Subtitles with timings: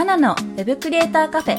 [0.00, 1.58] マナのウェブクリエイターカフェ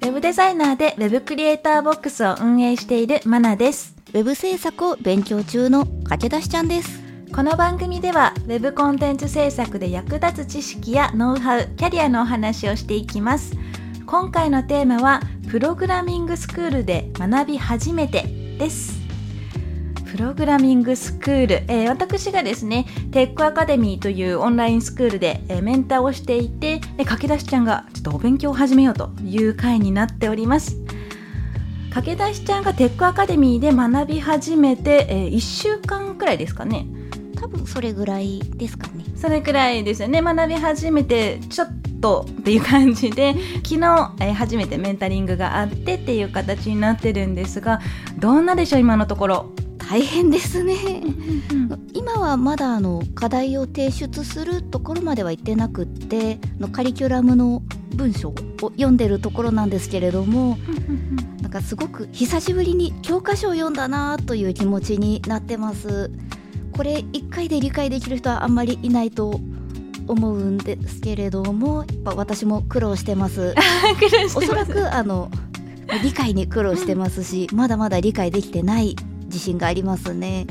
[0.00, 7.02] ェブデザイナーでウェブクリエイターボックスを運営しているマナですウェブ制作を勉強中の駆け出しちゃんです。
[7.34, 13.54] この番組では Web コンテンツ制作で役立つ知識やノウハウ、キャリアのお話をしていきます。
[14.04, 18.24] 今回のテーマはプログラミングスクールで学び始めて
[18.58, 19.05] です。
[20.10, 30.76] プログラミングスクール、えー私がですね、テックアカデミーというオンラインスクールで、えーメンターをしていて、で駆け出しちゃんがちょっとお勉強を始めようという回になっております。
[31.92, 36.86] 駆け出しちゃんがテックアカデミーで学び始めて、え1週間くらいですかね。
[37.36, 39.04] 多分それぐらいですかね。
[39.16, 41.68] それくらいですよね学び始めてちょっ
[42.00, 47.80] とっていう感じで昨日、えー初めてメンタリングがあってっていう形になってるんですが
[48.18, 49.52] どんなでしょう今のところ。
[49.88, 51.02] 大変ですね。
[51.94, 57.62] 今はまだあの課題を提出するところまでは行ってなくってのカリキュラムの
[57.94, 58.34] 文章を
[58.70, 60.58] 読んでるところなんですけれども
[61.40, 66.10] なんかすごく久しぶりに教科書を読んだなという気持ちになってます。
[66.76, 69.40] これ1回で理解できる人はあんまりいないと
[70.08, 73.54] 思うんですけれどもやっぱ私も 苦労してます。
[74.34, 75.30] おそらくあの
[76.02, 78.96] 理解に苦労してますし、まだまだ理解できてない
[79.36, 80.46] 自信がありますね。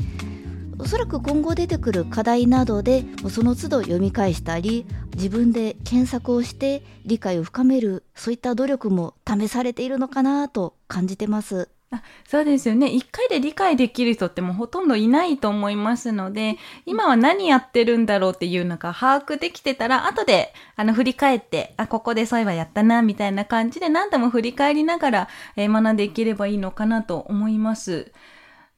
[0.78, 11.68] おそらく今後出てくる課題などでその都度読み返したり自分で検索をして理解を深めるそういった努力も試されているのかなと感じてます。
[11.90, 12.88] あそうですよね。
[12.88, 28.12] 一回で理解できる人ってもうほとんどいないと思いますので今は何やってるんだろうっていうのが把握できてたら後であの振り返ってあここでそういえばやったなみたいな感じで何度も振り返りながら、えー学んでいければいいのかなと思います。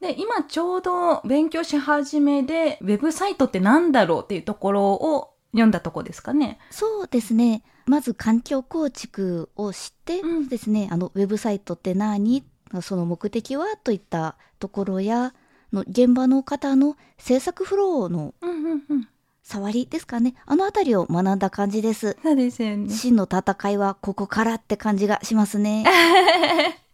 [0.01, 6.59] で今ちょうど勉強し始めでウェブサイトって何だろうっていうところを読んだとこですかね。
[6.71, 7.63] そうですね。
[7.87, 10.49] まず環境構築をしてうん。
[10.49, 12.45] ですね、あのウェブサイトって何？
[12.83, 15.35] その目的はといったところや
[15.73, 18.35] の現場の方の制作フローの。
[19.43, 20.35] 触りですかね。
[20.45, 22.19] あのあたりを学んだ感じです。
[22.23, 22.91] そうですよね。
[22.91, 25.85] 真の戦いはここからって感じがしますね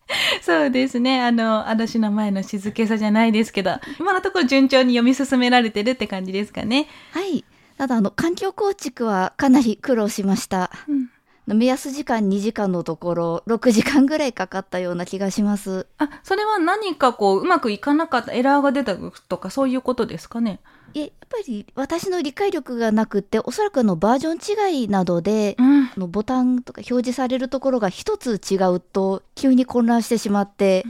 [0.44, 1.22] そうですね。
[1.22, 6.86] あの、嵐の前の静けさじゃないですけど、今のところ順調に読み進められてるって感じですかね。
[7.12, 7.44] はい
[7.76, 11.10] ただあの環境構築はかなり苦労しましたうん、
[11.46, 20.60] 目安時間2時間のところ6時間ぐらいかかったような気がしますあ、それは何かこう、うまくいかなかった、エラーが出たとか、そういうことですかね？
[20.94, 25.84] やっぱり私の理解力がなくっておそらくあのバージョン違いなどで、うん。
[25.86, 30.84] あのボタンとか表示されるところが一つ違うと急に混乱してしまって、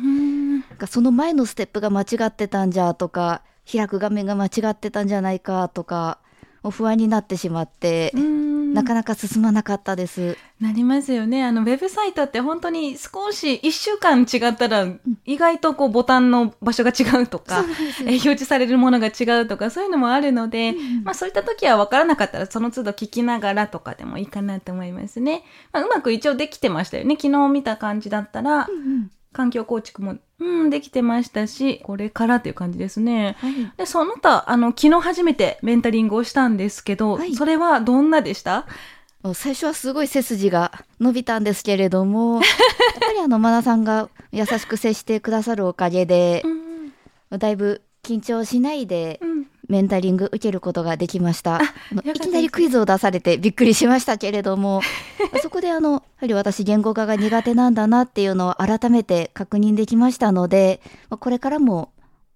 [0.89, 6.19] その前のステップが間違ってたんじゃとか開く画面が間違ってたんじゃないかとか
[6.71, 10.37] 不安になってしまって、うんなかなか進まなかったです。
[10.61, 11.45] なりますよね。
[11.45, 14.87] あの、ウェブサイトって本当に少し一週間違ったら、
[15.25, 20.75] 意外とこうボタンの場所が違うとか、そうなんえ表示されるものが違うとか、そういうのもあるので、
[21.05, 25.45] まあそういった時は分からなかったらその都度聞きながらとかでもいいかなと思いますね。
[25.73, 27.17] まあうまく一応できてましたよね。
[27.17, 33.37] 昨日見た感じだったら、うん環境構築も、うん、できてましたし、これからっていう感じですね。
[33.41, 38.67] はいで、その他、あの、昨日初めてメンタリングをしたんですけど、はいそれはどんなでした？
[39.35, 42.45] 最初はすごい背筋が伸びたんですけれども やっ
[43.01, 46.43] ぱりあのマナさんが優しく接してくださるおかげで
[47.31, 47.39] う、ん。
[47.39, 49.47] だいぶ緊張しないでうん。
[49.69, 51.61] メンタリング受けることができました。
[52.05, 54.81] いきなりクイズを出されてびっくりしましたけれども、
[55.43, 61.93] そこであの、やはり私言語化が苦手なんだなっていうのを改めて確認できましたので、まあこれからも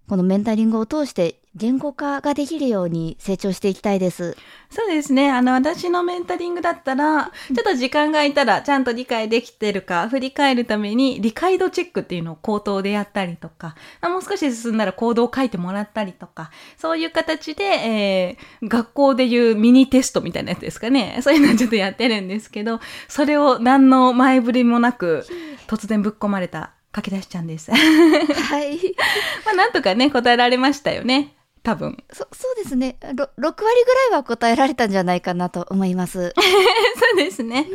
[0.09, 4.37] このメンタリングを通して言語化ができるように成長していきたいです。
[4.71, 5.31] そうですね。
[5.31, 21.19] あの、私のメンタリングだったら、ちょっと時間が空いたら、ちゃんと理解できてるか、振り返るために、理解度チェックっていうのを口頭でやったりとか、あもう少し進んだら行動を書いてもらったりとか、そういう形で、えー、学校でいうミニテストみたいなやつですかね。
[21.23, 25.27] そういうのをちょっとやってるんですけど、それを何の前振りもなく、
[25.67, 27.71] 突然ぶっ込まれた、駆け出しちゃんです。
[27.71, 28.77] はい。
[29.45, 31.38] まあ、なんとかね、答えられましたよね。
[31.69, 32.03] 多分。
[32.11, 36.33] そそうですねろ6割ぐらいは答えられたんじゃないかなと思います
[36.99, 37.67] そうですね。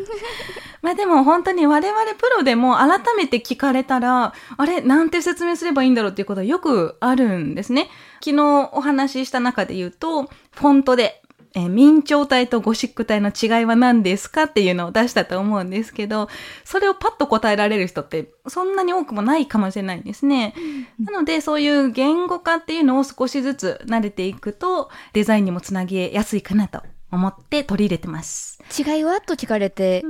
[0.81, 7.89] まあでも本当に我々プロでも改めて聞かれたら、あれ、なんて説明すればいいんだろうっていうことはよくあるんですね。
[8.21, 11.22] 昨日お話しした中で言うと、フォントで、
[11.55, 16.27] えー明朝体とゴシック体の違いは何ですかっていうのを出したと思うんですけど、
[16.63, 20.55] それをパッと答えられる人ってそんなに多くもないかもしれないんですね。
[20.99, 28.59] なのでそういう言語化っていうのを少しずつ慣れていくと、デザインにもつなげやすいかなと思って取り入れてます。
[28.77, 29.21] 違いは？
[29.21, 30.03] と聞かれて、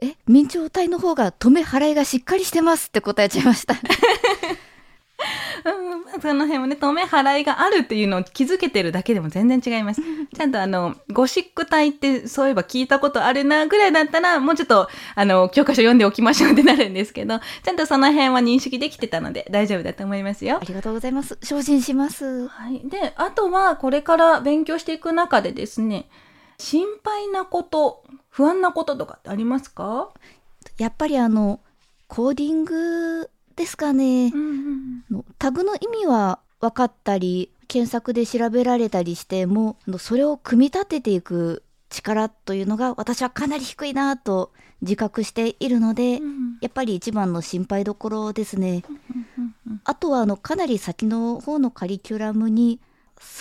[0.00, 3.74] え明朝体の方が止め払いがしっかりしてますって答えちゃいました
[5.64, 10.02] うん、その辺もね、止め払いがあるっていうのを気づけてるだけでも全然違います。
[10.36, 20.64] ちゃんとあの、ゴシック体ってそういえば聞いたことあるなぐらいだったら、もうちょっと、あの、教科書読んでおきましょうってなるんですけど、ちゃんとその辺は認識できてたので大丈夫だと思いますよあ。
[20.64, 22.80] りがとうございます精進しますはい。
[22.84, 26.08] で、あとはこれから勉強していく中でですね、
[26.58, 30.10] 心配なこと、不安なこととかってありますか？
[30.78, 31.60] やっぱりあの
[32.08, 35.04] コーディングですかね、ん。
[35.10, 44.52] あのタグの意味は分かったり検索で調べられたりしてもそれを組み立てていく力というのが私はかなり低いなと
[44.82, 46.20] 自覚しているので、
[46.60, 48.82] やっぱり一番の心配どころですね。
[49.84, 52.80] あとはあのかなり先の方のカリキュラムに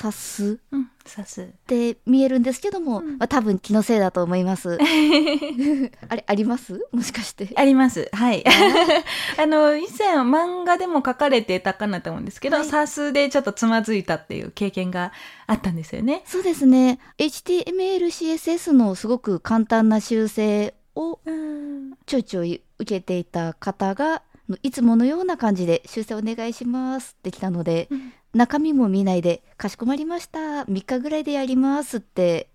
[0.02, 0.90] 指すうん。
[1.06, 1.42] さす。
[1.42, 4.78] って見えるんですけども、うんまあ、多分気のせいだと思います。
[6.10, 6.80] あれあります？
[6.92, 7.50] もしかして。
[7.56, 8.10] あります。
[8.14, 8.44] はい。
[9.38, 15.12] あの、以前漫画でも書かれてたかなと思うんですけど、はいサスでちょっとつまずいたっていう経験が
[15.48, 16.24] あったんですよね。
[16.26, 21.94] そうですね HTML、CSS のすごく簡単な修正をうん。
[22.06, 24.24] ちょいちょい受けていた方が
[24.62, 27.88] いつものような感じで修正お願いしますってきたので、
[28.34, 30.40] 中身も見ないでかしこまりました。
[30.40, 32.50] 3日ぐらいでやりますって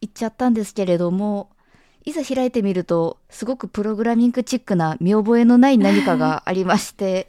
[0.00, 1.50] 言っちゃったんですけれども
[2.04, 7.28] いざ開いてみるとすごくプログラミングチックな見覚えのない何かがありまして。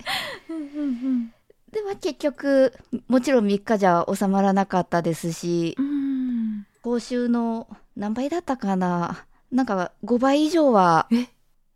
[1.72, 2.74] では結局
[3.08, 6.66] もちろん3日じゃ収まらなかったですしうん。
[6.82, 9.26] 報酬の何倍だったかな。
[9.52, 11.28] なんか5倍以上はえ？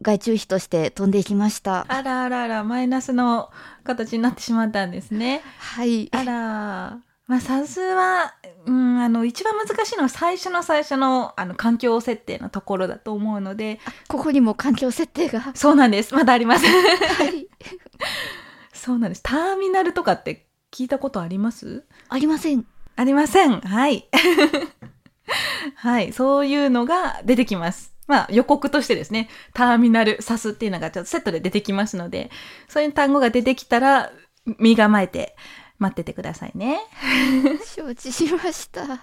[0.01, 1.85] 外注費として飛んでいきました。
[1.87, 3.49] あらあらあら、マイナスの
[3.83, 5.41] 形になってしまったんですね。
[5.57, 6.09] はい。
[6.11, 6.99] あら。
[7.27, 8.33] まあ、さすは、
[8.65, 15.51] うん、あの、一番難しいのは最初の最初の、あの、環境設定のところだと思うので、ここにも環境設定が。
[15.55, 16.13] そうなんです。
[16.13, 16.65] まだあります。
[16.65, 17.47] はい。
[18.73, 19.23] そうなんです。
[19.23, 21.85] ターミナルとかって聞いたことあります？
[22.09, 22.65] ありません。
[22.95, 23.61] ありません。
[23.61, 24.09] はい。
[25.75, 26.11] はい。
[26.11, 27.90] そういうのが出てきます。
[28.07, 32.29] まあ予告としてですね、ターミナル、サスっていうのがちょっとセットで出てきますので、
[32.67, 34.11] そういう単語が出てきたら、
[34.59, 35.35] 身構えて
[35.77, 36.79] 待っててくださいね。
[37.75, 38.85] 承知しました。
[38.85, 38.97] じゃ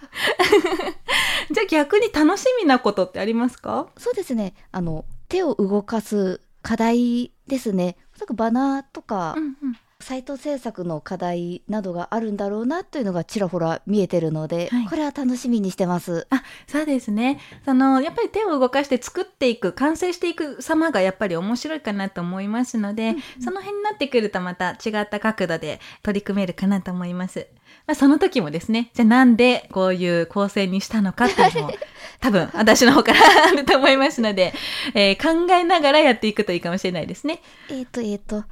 [1.62, 3.88] あ逆に楽しみなことってありますか？
[3.96, 4.54] そうですね。
[4.72, 7.96] あの、手を動かす課題ですね。
[8.14, 9.78] おそらくバナーとか、うんうん。
[10.00, 16.26] サイト制作の課題などがあるんだろうなというのがちらほら見えてるので、はいこれは楽しみにしてます。
[16.30, 17.40] あ、そうですね。
[17.64, 27.48] その、やっぱり手を動かして作っていく、完成していく様がやっぱり面白いかなと思いますので、その辺になってくるとまた違った角度で取り組めるかなと思います。
[27.86, 31.74] まあ、その時もですね、じゃあなんでこういう構成にしたのかっていうのも、
[32.20, 34.54] 多分私の方からあると思いますので、
[34.94, 37.40] えー考えながらやっていくといいかもしれないですね。
[37.68, 38.44] えっ、と、えっ、と、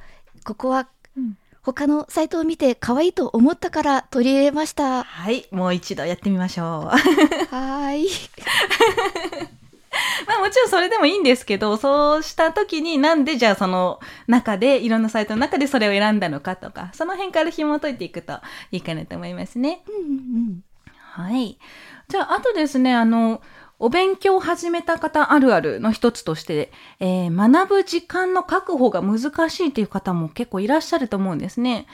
[0.43, 0.87] ここは
[1.17, 4.99] うん他のサイトを見て可愛いと思ったから取り入れました。
[4.99, 6.67] ははい、もう一度やってみましょう。
[7.53, 8.07] ーい。
[10.27, 18.39] まあもちろんそれでもいいんですけど、そうした時になんでじゃあその中で、いろんなサイトの中でそれを選んだのかとか、その辺から紐解いていくと
[18.71, 19.81] いいかなと思いますね。
[19.89, 19.99] うんう
[20.53, 20.63] ん
[21.17, 21.57] はい。
[22.07, 23.41] じゃあ、あとですね、あの、
[23.79, 31.85] お勉強を始めた方あるあるの一つとして、えー学ぶ時間の確保が難しいという方も結構いらっしゃると思うんですね。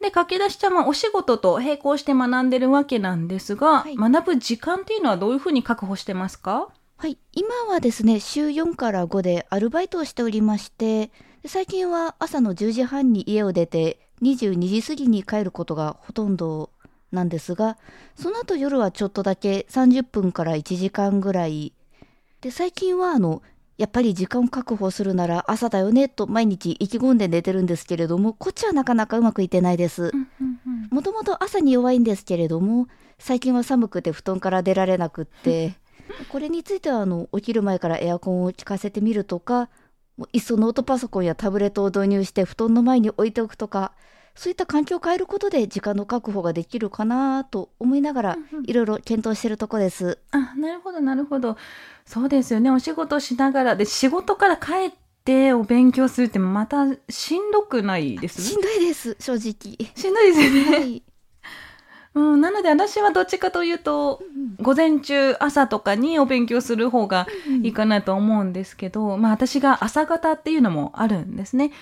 [0.00, 3.96] で、駆け出しちゃんはお仕事と並行して学んでるわけなんですが、はい。
[3.96, 6.68] 学ぶ時間っていうのはどういうふうに確保してますか？
[6.96, 16.70] はい、今はですね週4から5でアルバイトをしておりましてで最近は朝の10時半に家を出て22時過ぎに帰ることがほとんど
[17.12, 17.78] なんですが
[18.14, 21.72] その後夜はちょっとだけ30分から1時間ぐらい
[22.40, 23.42] で最近はあの
[23.78, 30.12] やっぱり時間を確保するなら朝だよねと毎日意気込んで寝てるんですけれどもこっちはなかなかうまくいってないです。
[30.90, 32.88] もともと朝に弱いんですけれども
[33.18, 35.74] 最近は寒くて布団から出られなくって
[36.30, 39.68] これについてはあの起きる前からエアコンを効かせてみるとか
[40.32, 43.92] いっそノートパソコンやタブレットを導入して布団の前に置いておくとか
[44.38, 50.18] そういった環境を変えることで時間の確保ができるかなと思いながらうんうんいろいろ検討してるとこです。
[50.30, 51.56] あなるほどなるほど
[52.06, 54.92] そうですよねお仕事しながらで仕事から帰っ
[55.24, 58.40] てお勉強するってまたしんどくないです？
[58.40, 59.90] しんどいです正直。
[59.94, 61.02] しんどいですよね、はい。
[62.14, 64.22] うん、なので私はどっちかというと
[64.60, 67.26] 午前中朝とかにお勉強する方が
[67.62, 71.72] いいかなと思うんですけど、まあ私が朝方っていうのもあるんですね。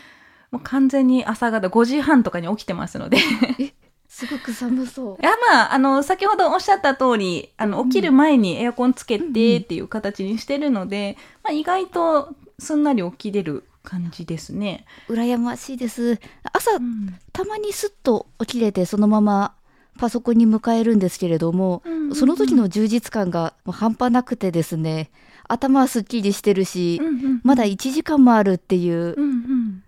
[0.51, 3.19] もう完全に朝方5時半とかに起きてますので。
[3.59, 3.73] い
[4.09, 5.17] すごく寒そう。
[5.25, 14.87] やまあ、あの、先ほどおっしゃった通り、あの、うん起きる前にエアコンつけうんうんてっていう形にしてるので、まあ意外とすんなり起きれる感じですね。
[15.09, 16.19] 羨ましいです。
[16.53, 19.55] 朝うんたまにスッと起きれてそのまま
[19.99, 21.83] パソコンに向かえるんですけれども、
[22.15, 25.11] その時の充実感がもう半端なくてですね
[25.49, 29.31] 頭はすっきりしてるし、うんうんまだ1時間もあるっていううん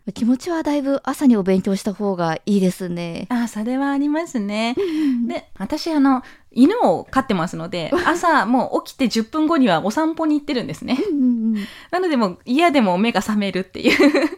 [0.06, 0.12] うん。
[0.12, 3.26] 気持ちはだいぶ朝にお勉強した方がいいですね。
[3.30, 4.76] あ、それはありますね。
[5.26, 6.22] で、私、あの、
[6.52, 10.98] 犬を飼ってますので、 朝もう起きて10分後にはお散歩に行ってるんですね。
[11.10, 14.37] うんうんうんなのでもう嫌でも目が覚めるっていう。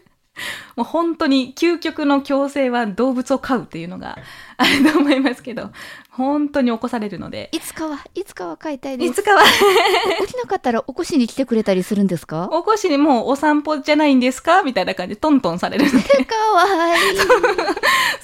[0.80, 4.16] もう本当に究極の強制は動物を飼うっていうのが
[4.56, 5.68] あると思いますけど、
[6.08, 7.50] 本当に起こされるので。
[7.52, 9.10] いつかは、いつかは飼いたいです。
[9.10, 9.42] いつかは
[10.26, 12.48] 起きなかったら起こしに来てくれたりするんですか？
[12.50, 14.62] 起こしにもうお散歩じゃないんですか？
[14.62, 15.98] みたいな感じでトントンされるので。
[16.24, 17.18] かわいい。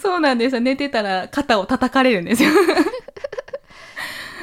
[0.00, 0.62] そうなんですよ。
[0.62, 2.50] 寝てたら肩を叩かれるんですよ。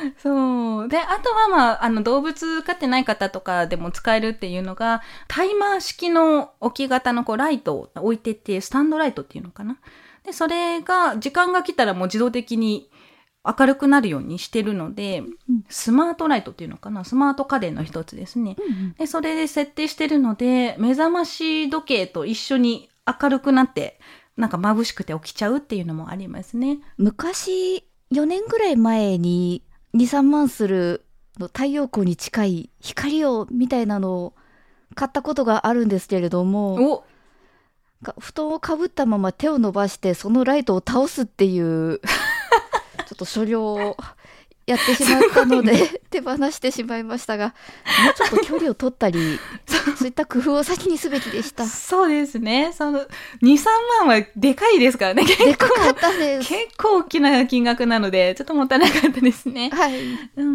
[0.17, 0.87] そう。
[0.87, 9.77] で、あとはまあ、あの、動物飼ってない方とかでも使えるっていうのが、タイマー式の置き型のこう、ライトを置いてて、スタンドライトっていうのかな。
[10.23, 12.89] で、それが、時間が来たらもう自動的に
[13.45, 15.23] 明るくなるようにしてるので、
[15.67, 17.03] スマートライトっていうのかな。
[17.03, 18.55] スマート家電の一つですね。
[18.97, 22.89] で、それで設定してるので、目覚まし時計と一緒に
[23.21, 23.99] 明るくなって、
[24.37, 26.79] なんか眩しくて起きちゃうっていうのもありますね。
[26.97, 27.83] 昔、
[28.13, 29.63] 4年ぐらい前に
[29.95, 31.05] 2、3万する
[31.39, 34.33] の太陽光に近い光をみたいなのを
[34.95, 37.05] 買ったことがあるんですけれども、
[38.19, 42.05] 布団をかぶったまま手を伸ばしてそのライトを倒すっていう ちょ
[43.13, 43.97] っと所領を
[44.65, 49.39] やってしまったので 手放してしまいましたがもうちょっと距離を取ったり
[49.97, 52.71] そういった工夫を先にすべきでしたそうですね。
[52.73, 53.05] その、2、
[53.41, 53.65] 3
[54.05, 55.25] 万はでかいですからね。
[55.25, 59.69] 結 でかかったです結構大きな金額なので、ちょっともったいなかったですね。
[59.71, 60.53] はいうんうん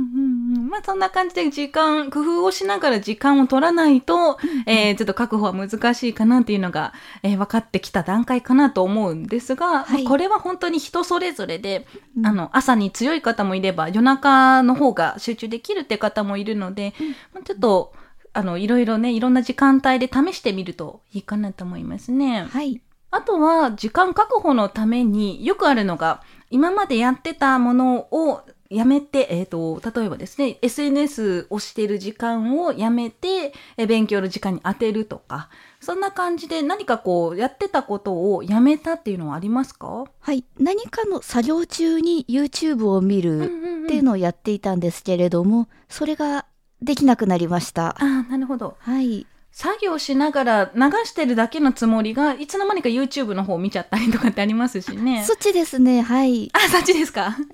[0.56, 0.68] うん。
[0.68, 11.86] まあそんな感じで時間、工夫をしながら時間を取らないと、えー、ちょっと確保は難しいかなっていうのが、えー分かってきた段階かなと思うんですが、はいまあこれは本当に人それぞれで、
[12.16, 16.94] うんあの、朝に強い方もいれば、夜中の方が集中できるって方もいるので、
[17.34, 17.92] まあちょっと、
[18.32, 22.46] あの、いろいろね、いろんな時間帯で試してみるといいかなと思いますね。
[22.50, 35.48] はいあとは、時間確保のためによくあるのが、今までやってたものをやめて、えっ、と、例えばですね、SNS をしている時間をやめて、え勉強の時間に当てるとか、
[35.80, 40.04] そんな感じで何かこう、やってたことをやめたっていうのはありますか？
[40.20, 40.44] はい。
[40.58, 43.44] 何かの作業中に YouTube を見る
[43.84, 46.44] っていうのをやっていたんですけれども、それが
[46.82, 47.90] できなくなりました。
[47.90, 48.76] ああ、なるほど。
[48.80, 49.26] はい。
[49.50, 55.24] 作業しながら流してるだけのつもりが、いつの間にか YouTube の方を見ちゃったりとかってありますしね。
[55.26, 56.02] そっちですね。
[56.02, 56.50] はい。
[56.52, 57.34] あ、そっちですか？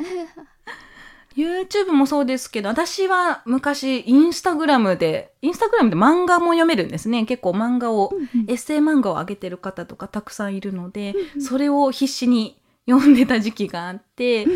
[1.37, 7.25] ?YouTube もそうですけど、私は昔、インスタグラムで、インスタグラムで漫画も読めるんですね。
[7.25, 8.13] 結構漫画を、
[8.49, 14.47] エッセイ漫画を上げてる方とかたくさんいるので、それを必死に読んでた時期があって、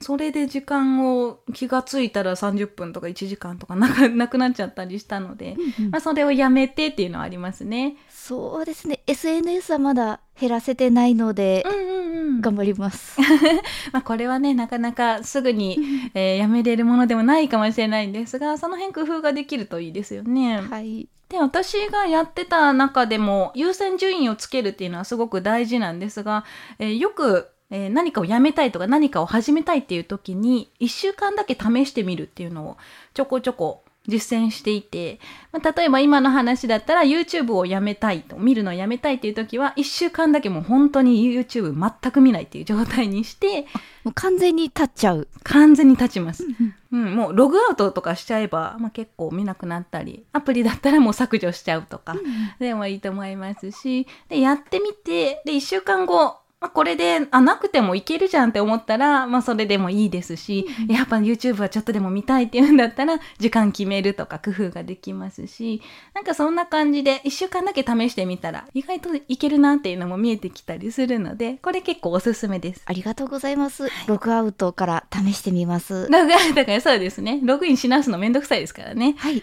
[0.00, 5.56] それで時間を気がついたら30分とか1時間とか なくなっちゃったりしたので、
[5.90, 7.96] まあそれをやめてっていうのはありますね。
[8.08, 12.01] そうですね SNS はまだ減らせてないので、うんうんうん。
[12.40, 13.20] 頑張ります。
[13.92, 15.78] まあこれはね、なかなかすぐに、
[16.14, 20.60] えーやめれるものでもないかもしれないんですが、その辺工夫ができるといいですよね。
[20.60, 21.08] はい。
[21.28, 26.44] で、私がやってた中でも優先順位をつけるっていうのはすごく大事なんですが、
[26.78, 32.76] えーよく、えー何かをやめたいとか何かを始めたいっていう時に1週間だけ試してみるっていうのを
[33.14, 35.20] ちょこちょこ実践していて、
[35.52, 43.62] まあ、例えば今の話だったら YouTube をやめたいと、見るのをやめたいっていう時は1週間だけもう本当に YouTube 全く見ないっていう状態にして、
[44.04, 45.28] もう完全に立っちゃう。
[45.44, 46.44] 完全に立ちます。
[46.92, 52.16] うん、もうログアウトとかしちゃえば、まあ、結構見なくなったり、アプリだったらもう削除しちゃうとか、
[52.58, 65.82] でもいいと思いますし、で、やってみて、で、1週間後、まあ、これで、あ、なくてもいけるじゃんって思ったら、まあ、それでもいいですし、うんやっぱ YouTube はちょっとでも見たいっていうんだったら、時間決めるとか工夫ができますし、
[66.14, 72.82] なんかそんな感じで、一週間だけ試してみたら、意外といけるなっていうのも見えてきたりするので、これ結構おすすめです。
[72.84, 73.88] ありがとうございます。
[74.06, 76.08] ログアウトから試してみます。
[76.10, 77.40] ログアウトからそうですね。
[77.42, 79.16] ログインし直すのめんどくさいですからね。
[79.18, 79.42] はい。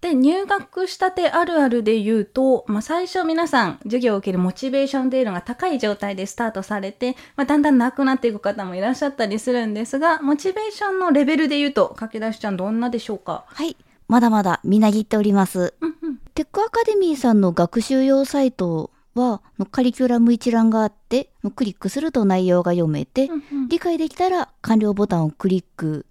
[0.00, 13.44] で、入学したてあるあるで言うと、まあ、最初皆さん授業を受けるモチベーションっていうのが高い状態でスタートされて、まあ、だんだんなくなっていく方もいらっしゃったりするんですが、モチベーションのレベルで言うと、駆け出しちゃんどんなでしょうか？
[13.46, 13.76] はい。
[14.08, 15.74] まだまだみなぎっております。
[15.80, 16.16] うんうん。
[16.34, 26.06] テックアカデミーさんの学習用サイトは、のカリキュラム一覧があって、のクリックすると内容が読めて、うんうん理解できたら完了ボタンをクリック。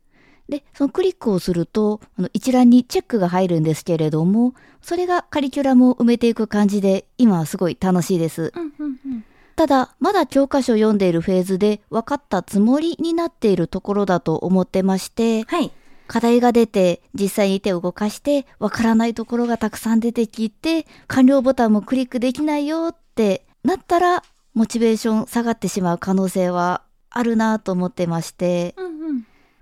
[0.49, 8.51] で、そのクリックをすると、あの一覧にチェックが入るんですけれども、それがカリキュラムを埋めていく感じで、今はすごい楽しいです。
[8.55, 9.25] うんうんうん。
[9.55, 15.71] ただ、まだ教科書を読んでいるフェーズで分かったつもりになっているところだと思ってまして、はい。
[16.07, 24.23] 課題が出て、実際に手を動かして、分からないところがたくさん出てきて、完了ボタンもクリックできないよってなったら、
[24.53, 28.94] モチベーション下がってしまう可能性はあるなと思ってまして、うんうん。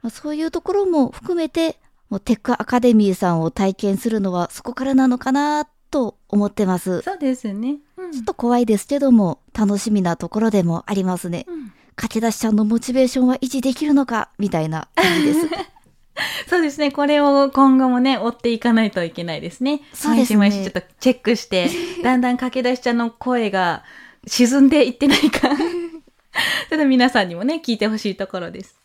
[0.03, 1.79] まあそういうところも含めて、
[2.09, 7.01] もうテックアカデミーさんを体験するのはそこからなのかなと思ってます。
[7.01, 7.77] そうですね。
[7.97, 8.11] うん。
[8.11, 11.45] ちょっと怖いですけども、楽しみなところでもありますね。
[11.47, 15.39] うん駆け出しちゃんのモチベーションは維持できるのかみたいな感じです。
[16.47, 16.91] そうですね。
[16.91, 19.81] これを今後もね、追っていかないといけないですね。
[19.93, 21.69] そうですね毎週毎週ちょっとチェックして、
[22.03, 23.83] だんだん駆け出しちゃんの声が
[24.27, 25.49] 沈んでいってないか。
[26.69, 28.79] ちょっと皆さんにもね、聞いてほしいところです。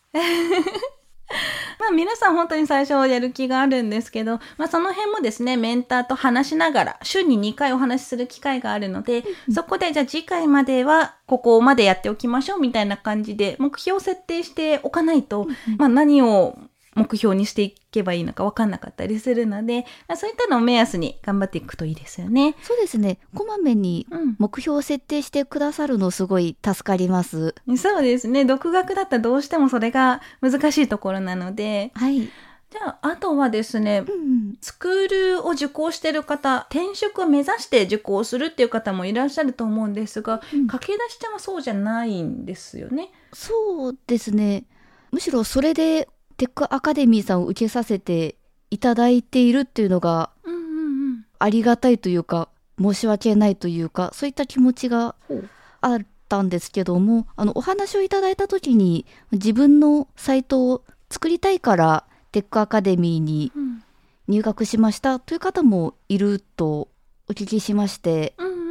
[1.79, 16.57] まあ皆さん本当に最初はやる気があるんですけど、まあその辺もですね、メンターと話しながら、週に2回お話しする機会があるので、そこでじゃあ次回まではここまでやっておきましょうみたいな感じで、目標を設定しておかないと、まあ何を
[16.95, 22.55] 目標にしていけばいいのか分かんなかったりするので、まあそういったのを目安に頑張っていくといいですよね。
[22.61, 23.19] そうですね。
[23.33, 24.35] こまめにうん。
[24.37, 27.55] 目標を設定してくださるのすごい助かります。
[27.77, 28.45] そうですね。
[28.45, 32.29] 独学だったらどうしてもそれが難しいところなので、はい。
[32.71, 34.55] じゃあ、あとはですねう、ん。
[34.61, 43.11] スクールを受講してる方、転職を目指して受講するっていう方もいらっしゃると思うんですが、うん駆け出しちゃんはそうじゃないんですよね。
[43.33, 44.65] そうですね。
[45.11, 46.07] むしろそれで
[46.39, 48.35] テックアカデミーさんを受けさせて
[48.71, 50.31] いただいているっていうのが。
[51.41, 52.49] ありがたいというか、
[52.79, 55.15] 申し訳ないというか、そういった気持ちが
[55.79, 63.83] あったんですけども、あの、お話をいただいたときに、自分のサイトを作りたいから、テックアカデミーにうん
[64.27, 66.87] 入学しましたという方もいると
[67.27, 68.68] お聞きしまして、うん。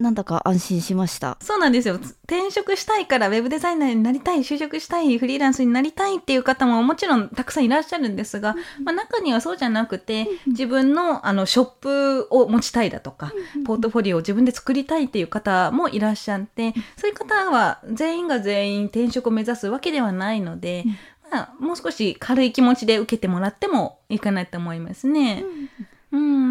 [0.00, 1.36] なんだか安心しました。
[1.40, 1.94] そうなんですよ。
[1.94, 13.32] 転職したいからウェブデザイナーになりたい、就職したい、フリーランスになりたいっていう方ももちろんたくさんいらっしゃるんですが、まあ、中にはそうじゃなくて、自分のあのショップを持ちたいだとか、
[13.64, 20.84] ポートフォリオを自分で作りたいっていう方もいらっしゃって、そういう方は全員が全員転職を目指すわけではないので、
[21.30, 25.44] まあ、もう少し軽い気持ちで受けてもらってもいいかなと思いますね。
[25.44, 25.86] うん、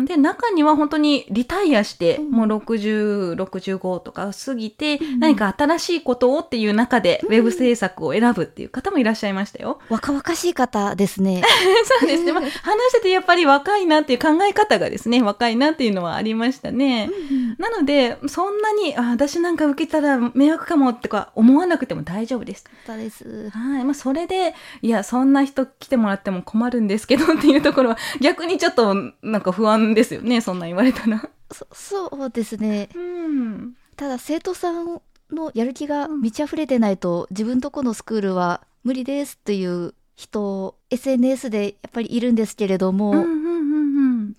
[0.05, 9.79] で中には本当にリタイアして、うんもう6065とか過ぎて、何か新しいことをっていう中でウェブ制作を選ぶっていう方もいらっしゃいましたよ。
[9.89, 11.43] 若々しい方ですね。
[11.99, 17.09] そうですね、まあ、 話しててやっぱり若いなっていう考え方がですね若いなっていうのはありましたね。
[17.59, 22.63] なのでそんなにあ私なんか受けたら迷惑かもってか思わなくても大丈夫です。
[22.85, 23.49] 方です。
[23.49, 23.83] はい。
[23.83, 30.41] まあ、それで、いや、そんな人来てもらっても困るんですけどっていうところは、逆にちょっと、なんか不安ですよね。
[30.41, 31.29] そんな言われたら。
[31.51, 32.89] そそうですね。
[32.95, 33.73] うん。
[33.95, 43.62] ただ生徒さんのやる気が満ち溢れてないと、自分とこのスクールは無理ですっていう人 SNS でやっぱりいるんですけれども、うんうん。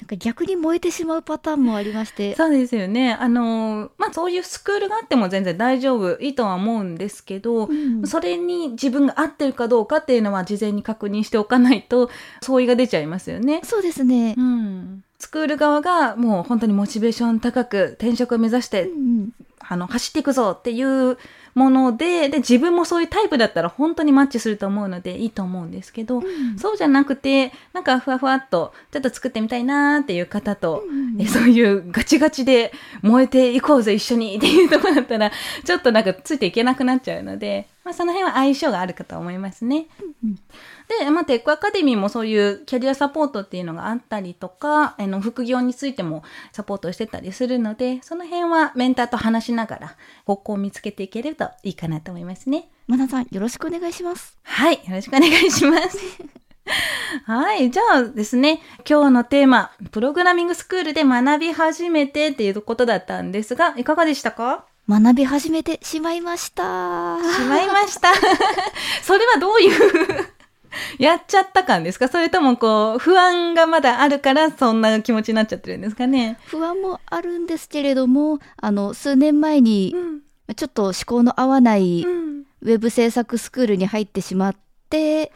[0.01, 3.13] なんか逆に燃えてしまうパターンもありましてそうですよね。
[3.13, 12.11] あの、まあ、そういうスクールがあっても全然大丈夫、いいとは思うんですけど、うんそれに自分が合ってるかどうかっていうのは事前に確認しておかないと、
[12.43, 13.61] 相違が出ちゃいますよね。
[13.65, 15.05] そうですねう、ん。
[15.19, 19.31] スクール側がもう本当にモチベーション高く転職を目指してうん
[19.67, 21.17] あの、走っていくぞっていう
[21.55, 26.59] もので、で、自分もそういうタイプだったら本当にマッチすると思うのでいいと思うんですけど、うん。
[26.59, 35.31] そうじゃなくて、なんかふわふわっと、ちょっと作ってみたいなーっていう方と、うんえそういうガチガチで燃えていこうぜ一緒にっていうところだったら、
[35.65, 39.87] ちょっとなんかついていけなくなっちゃうので、まあ、その辺は相性があるかと思いますね。
[41.01, 52.69] で、まあ、テックアカデミーもそういうキャリアサポートっていうのがあったりとか、あの、副業についてもサポートしてたりするので、その辺はメンターと話しながら方向を見つけていけるといいかなと思いますね。
[52.87, 55.99] マナさんよろしくお願いしますはい、よろしくお願いします。
[57.27, 64.65] はい、じゃあですね、今日のテーマ、プログラミングスクールで学び始めてっていうことだったんですが、いかがでしたか？
[64.89, 68.09] 学び始めてしまいましたしまいました。
[69.03, 69.69] それはどうい
[70.21, 70.29] う
[70.99, 72.09] やっちゃった感ですか？
[72.09, 76.39] それともこう、不安がまだあるからそんな気持ちになっちゃってるんですかね？
[76.47, 80.21] 不安もあるんですけれどもあの数年前にん。
[80.57, 82.43] ちょっと思考の合わないうん。
[82.61, 84.57] ウェブ制作スクールに入ってしまっ
[84.91, 85.33] て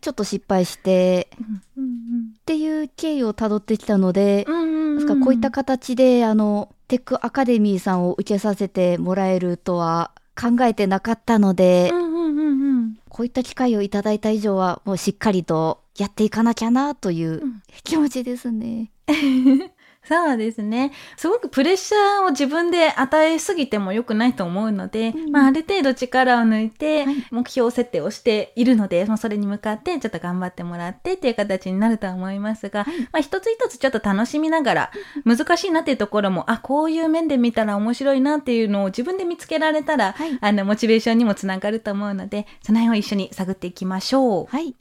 [0.00, 1.28] ちょっと失敗して
[1.76, 2.32] うん。
[2.38, 4.62] っていう経緯をたどってきたので、うん。
[4.62, 4.96] うん。
[4.96, 12.02] ですからこういった形であのテックアカデミーさんを受けさせてもらえるとは考えてなかったので、うん。
[12.02, 12.12] うん。
[12.12, 12.38] うん。
[12.38, 12.98] うん。
[13.08, 18.90] こういった機会をいただいた以上はもうしっかりとやっていかなきゃなといううん気持ちですね。
[20.04, 20.92] そうですね。
[21.16, 34.90] すごくプレッシャーを自分で与えすぎても良くないと思うので、うんまあある程度力を抜いてはい目標設定をしているので、まあそれに向かってちょっと頑張ってもらってっていう形になるとは思いますが、はいまあ一つ一つちょっと楽しみながら、
[35.24, 44.46] 難しいなっていうところも、あ、こういう面で見たら面白いなっていうのを自分で見つけられたら、はいあの、モチベーションにもつながると思うので、その辺を一緒に探っていきましょう。
[44.46, 44.74] はい。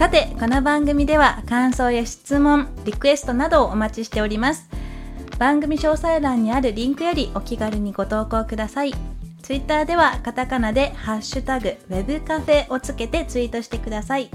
[0.00, 4.66] さて、この番組では感想や質問、リクエストなどをお待ちしております。
[5.38, 8.94] 番組詳細欄にあるリンクよりお気軽にご投稿ください。
[9.42, 14.30] ツイッターではカタカナでハッシュタグウェブカフェをつけてツイートしてください。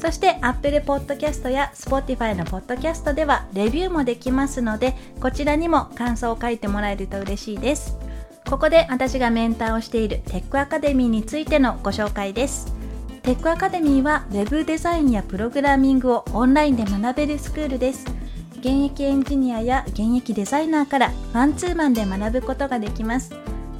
[0.00, 7.96] そして Apple Podcast や Spotify の Podcast ではレビューもできますので、こちらにも感想を書いてもらえると嬉しいです。
[8.50, 12.73] ここで私がメンターをしているテックアカデミーについてのご紹介です。
[13.24, 18.04] テックアカデミーは Web デザインやプログラミングをオンラインで学べるスクールです。
[18.58, 23.34] 現役エンジニアや現役デザイナーからマンツーマンで学ぶことができます。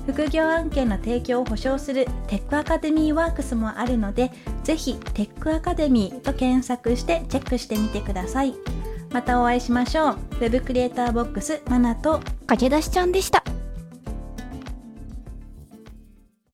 [0.06, 8.54] 副業案件の提供を保証するテックアカデミーワークスもあるので、ぜひテックアカデミーと検索してチェックしてみてください。
[9.12, 10.16] またお会いしましょう。
[10.40, 13.44] Web クリエイターボックスマナと駆け出しちゃんでした。